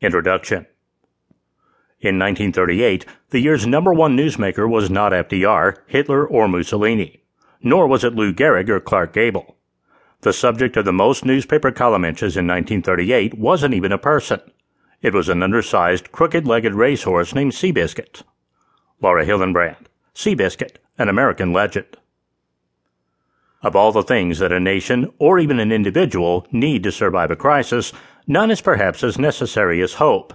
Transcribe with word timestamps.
Introduction 0.00 0.64
In 2.00 2.20
1938, 2.20 3.04
the 3.30 3.40
year's 3.40 3.66
number 3.66 3.92
one 3.92 4.16
newsmaker 4.16 4.70
was 4.70 4.88
not 4.88 5.10
FDR, 5.10 5.78
Hitler, 5.88 6.24
or 6.24 6.46
Mussolini, 6.46 7.24
nor 7.64 7.88
was 7.88 8.04
it 8.04 8.14
Lou 8.14 8.32
Gehrig 8.32 8.68
or 8.68 8.78
Clark 8.78 9.12
Gable. 9.12 9.56
The 10.20 10.32
subject 10.32 10.76
of 10.76 10.84
the 10.84 10.92
most 10.92 11.24
newspaper 11.24 11.72
column 11.72 12.04
inches 12.04 12.36
in 12.36 12.46
1938 12.46 13.38
wasn't 13.38 13.74
even 13.74 13.90
a 13.90 13.98
person. 13.98 14.40
It 15.02 15.14
was 15.14 15.28
an 15.28 15.42
undersized, 15.42 16.12
crooked-legged 16.12 16.76
racehorse 16.76 17.34
named 17.34 17.54
Seabiscuit. 17.54 18.22
Laura 19.02 19.26
Hillenbrand, 19.26 19.86
Seabiscuit, 20.14 20.76
an 20.96 21.08
American 21.08 21.52
legend. 21.52 21.96
Of 23.62 23.74
all 23.74 23.90
the 23.90 24.04
things 24.04 24.38
that 24.38 24.52
a 24.52 24.60
nation, 24.60 25.12
or 25.18 25.40
even 25.40 25.58
an 25.58 25.72
individual, 25.72 26.46
need 26.52 26.84
to 26.84 26.92
survive 26.92 27.32
a 27.32 27.36
crisis, 27.36 27.92
none 28.28 28.52
is 28.52 28.60
perhaps 28.60 29.02
as 29.02 29.18
necessary 29.18 29.82
as 29.82 29.94
hope. 29.94 30.32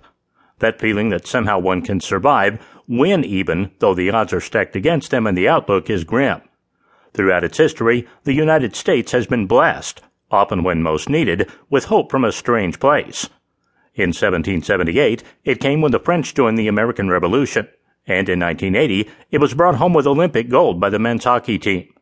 That 0.60 0.82
feeling 0.82 1.10
that 1.10 1.26
somehow 1.26 1.60
one 1.60 1.82
can 1.82 2.02
survive, 2.02 2.60
win 2.88 3.24
even, 3.24 3.72
though 3.80 3.94
the 3.94 4.12
odds 4.12 4.34
are 4.34 4.42
stacked 4.42 4.76
against 4.76 5.12
them 5.12 5.26
and 5.26 5.38
the 5.38 5.48
outlook 5.48 5.90
is 5.90 6.04
grim. 6.04 6.42
Throughout 7.14 7.44
its 7.44 7.58
history, 7.58 8.08
the 8.24 8.34
United 8.34 8.76
States 8.76 9.12
has 9.12 9.28
been 9.28 9.46
blessed, 9.46 10.02
often 10.32 10.64
when 10.64 10.82
most 10.82 11.10
needed, 11.10 11.50
with 11.70 11.86
hope 11.86 12.12
from 12.12 12.26
a 12.26 12.32
strange 12.32 12.80
place. 12.80 13.30
In 13.96 14.10
1778, 14.10 15.24
it 15.46 15.60
came 15.60 15.82
when 15.82 15.92
the 15.92 16.00
French 16.00 16.34
joined 16.34 16.58
the 16.58 16.68
American 16.68 17.10
Revolution, 17.10 17.68
and 18.08 18.28
in 18.28 18.40
1980, 18.40 19.10
it 19.30 19.38
was 19.38 19.54
brought 19.54 19.76
home 19.76 19.94
with 19.94 20.08
Olympic 20.08 20.50
gold 20.50 20.80
by 20.80 20.90
the 20.90 20.98
men's 20.98 21.24
hockey 21.24 21.60
team. 21.60 21.93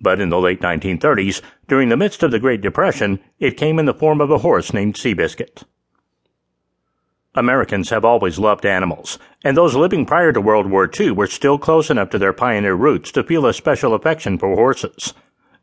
But 0.00 0.20
in 0.20 0.28
the 0.28 0.40
late 0.40 0.60
1930s, 0.60 1.40
during 1.68 1.88
the 1.88 1.96
midst 1.96 2.22
of 2.22 2.30
the 2.30 2.38
Great 2.38 2.60
Depression, 2.60 3.20
it 3.38 3.56
came 3.56 3.78
in 3.78 3.86
the 3.86 3.94
form 3.94 4.20
of 4.20 4.30
a 4.30 4.38
horse 4.38 4.72
named 4.72 4.94
Seabiscuit. 4.94 5.64
Americans 7.34 7.90
have 7.90 8.04
always 8.04 8.38
loved 8.38 8.64
animals, 8.64 9.18
and 9.44 9.56
those 9.56 9.74
living 9.74 10.06
prior 10.06 10.32
to 10.32 10.40
World 10.40 10.70
War 10.70 10.90
II 10.98 11.10
were 11.10 11.26
still 11.26 11.58
close 11.58 11.90
enough 11.90 12.08
to 12.10 12.18
their 12.18 12.32
pioneer 12.32 12.74
roots 12.74 13.12
to 13.12 13.22
feel 13.22 13.46
a 13.46 13.52
special 13.52 13.92
affection 13.92 14.38
for 14.38 14.54
horses. 14.54 15.12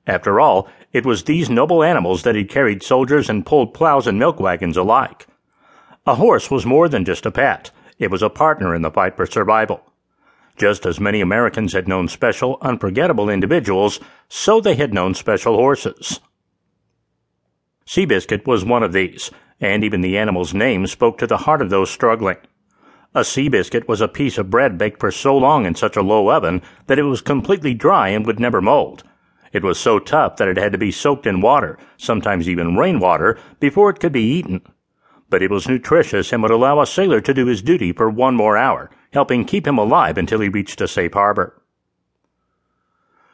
After 0.06 0.40
all, 0.40 0.68
it 0.92 1.06
was 1.06 1.24
these 1.24 1.50
noble 1.50 1.82
animals 1.82 2.24
that 2.24 2.36
had 2.36 2.50
carried 2.50 2.84
soldiers 2.84 3.30
and 3.30 3.46
pulled 3.46 3.74
plows 3.74 4.06
and 4.06 4.20
milk 4.20 4.40
wagons 4.40 4.78
alike. 4.78 5.26
A 6.06 6.16
horse 6.16 6.52
was 6.52 6.66
more 6.66 6.90
than 6.90 7.06
just 7.06 7.26
a 7.26 7.32
pet. 7.32 7.72
It 7.98 8.12
was 8.12 8.22
a 8.22 8.30
partner 8.30 8.76
in 8.76 8.82
the 8.82 8.92
fight 8.92 9.16
for 9.16 9.26
survival. 9.26 9.82
Just 10.58 10.86
as 10.86 11.00
many 11.00 11.20
Americans 11.20 11.74
had 11.74 11.88
known 11.88 12.08
special, 12.08 12.58
unforgettable 12.62 13.30
individuals, 13.30 14.00
so 14.30 14.62
they 14.62 14.76
had 14.76 14.94
known 14.94 15.14
special 15.14 15.56
horses. 15.56 16.20
Seabiscuit 17.86 18.46
was 18.46 18.64
one 18.64 18.84
of 18.84 18.94
these, 18.94 19.32
and 19.60 19.84
even 19.84 20.02
the 20.02 20.18
animal's 20.18 20.54
name 20.54 20.88
spoke 20.88 21.18
to 21.18 21.28
the 21.28 21.38
heart 21.38 21.62
of 21.62 21.70
those 21.70 21.90
struggling. 21.90 22.38
A 23.16 23.22
Seabiscuit 23.22 23.88
was 23.88 24.02
a 24.02 24.08
piece 24.08 24.38
of 24.38 24.50
bread 24.50 24.78
baked 24.78 25.00
for 25.00 25.12
so 25.12 25.38
long 25.38 25.66
in 25.66 25.76
such 25.76 25.96
a 25.96 26.02
low 26.02 26.32
oven 26.32 26.62
that 26.88 26.98
it 26.98 27.04
was 27.04 27.22
completely 27.22 27.74
dry 27.74 28.10
and 28.10 28.26
would 28.26 28.40
never 28.40 28.62
mold. 28.62 29.04
It 29.52 29.64
was 29.64 29.80
so 29.80 30.00
tough 30.00 30.38
that 30.38 30.48
it 30.48 30.58
had 30.58 30.72
to 30.72 30.80
be 30.80 30.92
soaked 30.92 31.28
in 31.28 31.42
water, 31.42 31.78
sometimes 31.98 32.50
even 32.50 32.76
rainwater, 32.76 33.38
before 33.60 33.92
it 33.92 34.00
could 34.00 34.12
be 34.12 34.24
eaten. 34.24 34.62
But 35.30 35.44
it 35.44 35.52
was 35.52 35.68
nutritious 35.68 36.34
and 36.34 36.42
would 36.42 36.52
allow 36.52 36.80
a 36.82 36.88
sailor 36.88 37.22
to 37.22 37.34
do 37.34 37.46
his 37.46 37.62
duty 37.62 37.92
for 37.92 38.10
one 38.10 38.36
more 38.36 38.58
hour, 38.58 38.90
helping 39.14 39.46
keep 39.46 39.68
him 39.68 39.78
alive 39.78 40.18
until 40.18 40.42
he 40.42 40.50
reached 40.50 40.82
a 40.82 40.88
safe 40.88 41.14
harbor. 41.14 41.62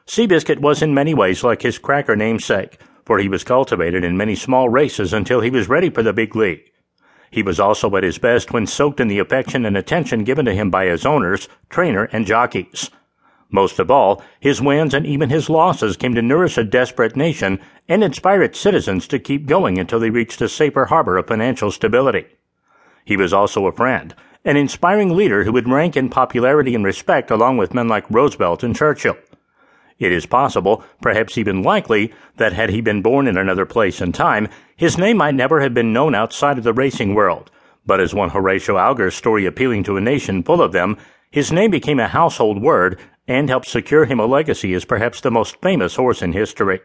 Seabiscuit 0.06 0.60
was 0.60 0.82
in 0.82 0.94
many 0.94 1.14
ways 1.14 1.44
like 1.44 1.62
his 1.62 1.78
cracker 1.78 2.16
namesake, 2.16 2.80
for 3.06 3.20
he 3.20 3.30
was 3.30 3.44
cultivated 3.44 4.04
in 4.04 4.18
many 4.18 4.36
small 4.36 4.70
races 4.70 5.14
until 5.14 5.42
he 5.42 5.50
was 5.50 5.70
ready 5.70 5.90
for 5.90 6.04
the 6.04 6.14
big 6.14 6.36
league. 6.36 6.64
He 7.32 7.44
was 7.44 7.60
also 7.60 7.96
at 7.96 8.04
his 8.04 8.18
best 8.18 8.52
when 8.52 8.66
soaked 8.66 9.00
in 9.00 9.08
the 9.08 9.20
affection 9.20 9.66
and 9.66 9.78
attention 9.78 10.24
given 10.24 10.46
to 10.46 10.54
him 10.54 10.70
by 10.70 10.86
his 10.86 11.06
owners, 11.06 11.48
trainer, 11.70 12.06
and 12.12 12.26
jockeys. 12.26 12.90
Most 13.52 13.80
of 13.80 13.90
all, 13.90 14.24
his 14.40 14.62
wins 14.62 14.94
and 14.94 15.06
even 15.06 15.30
his 15.30 15.50
losses 15.50 15.98
came 15.98 16.14
to 16.16 16.22
nourish 16.22 16.58
a 16.58 16.64
desperate 16.64 17.16
nation 17.16 17.60
and 17.88 18.04
inspire 18.04 18.44
its 18.44 18.60
citizens 18.60 19.08
to 19.08 19.20
keep 19.20 19.48
going 19.48 19.80
until 19.80 20.00
they 20.00 20.10
reached 20.10 20.42
a 20.42 20.50
safer 20.50 20.86
harbor 20.86 21.18
of 21.18 21.28
financial 21.28 21.72
stability. 21.72 22.26
He 23.06 23.18
was 23.18 23.34
also 23.34 23.66
a 23.66 23.72
friend, 23.72 24.14
an 24.46 24.58
inspiring 24.58 25.16
leader 25.16 25.44
who 25.44 25.52
would 25.52 25.68
rank 25.68 25.98
in 25.98 26.10
popularity 26.10 26.74
and 26.74 26.86
respect 26.86 27.30
along 27.30 27.58
with 27.58 27.74
men 27.74 27.88
like 27.88 28.10
Roosevelt 28.10 28.64
and 28.64 28.76
Churchill. 28.76 29.18
It 30.00 30.14
is 30.14 30.26
possible, 30.26 30.84
perhaps 31.02 31.38
even 31.38 31.62
likely, 31.62 32.14
that 32.38 32.54
had 32.54 32.70
he 32.70 32.80
been 32.80 33.02
born 33.02 33.28
in 33.28 33.38
another 33.38 33.66
place 33.66 34.00
and 34.00 34.16
time, 34.16 34.48
his 34.78 34.98
name 34.98 35.18
might 35.18 35.36
never 35.36 35.60
have 35.60 35.74
been 35.74 35.92
known 35.92 36.16
outside 36.16 36.58
of 36.58 36.64
the 36.64 36.74
racing 36.74 37.16
world. 37.16 37.52
But 37.86 38.00
as 38.00 38.14
one 38.14 38.30
Horatio 38.30 38.78
Alger's 38.78 39.16
story 39.16 39.46
appealing 39.46 39.84
to 39.84 39.98
a 39.98 40.02
nation 40.02 40.42
full 40.42 40.62
of 40.62 40.72
them, 40.72 40.98
his 41.30 41.52
name 41.52 41.70
became 41.70 42.00
a 42.00 42.08
household 42.08 42.62
word 42.62 42.98
and 43.28 43.50
helped 43.50 43.68
secure 43.68 44.06
him 44.06 44.20
a 44.20 44.26
legacy 44.26 44.74
as 44.74 44.86
perhaps 44.86 45.20
the 45.20 45.30
most 45.30 45.58
famous 45.62 45.98
horse 45.98 46.22
in 46.22 46.32
history. 46.32 46.80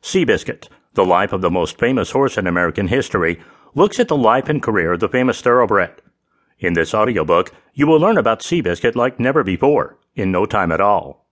Seabiscuit, 0.00 0.68
the 0.94 1.04
life 1.04 1.32
of 1.32 1.40
the 1.40 1.50
most 1.50 1.78
famous 1.78 2.12
horse 2.12 2.38
in 2.38 2.46
American 2.46 2.86
history, 2.86 3.40
looks 3.76 4.00
at 4.00 4.08
the 4.08 4.16
life 4.16 4.48
and 4.48 4.62
career 4.62 4.94
of 4.94 5.00
the 5.00 5.08
famous 5.08 5.42
thoroughbred. 5.42 6.00
In 6.58 6.72
this 6.72 6.94
audiobook, 6.94 7.52
you 7.74 7.86
will 7.86 8.00
learn 8.00 8.16
about 8.16 8.40
Seabiscuit 8.40 8.96
like 8.96 9.20
never 9.20 9.44
before, 9.44 9.98
in 10.14 10.32
no 10.32 10.46
time 10.46 10.72
at 10.72 10.80
all. 10.80 11.25